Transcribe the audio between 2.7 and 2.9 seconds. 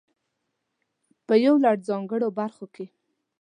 کې.